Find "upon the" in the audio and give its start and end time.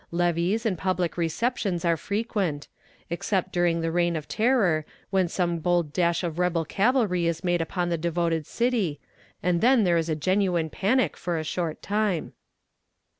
7.61-7.99